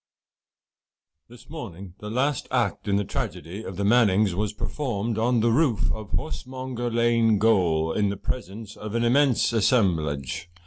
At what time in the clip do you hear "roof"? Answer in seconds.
5.51-5.91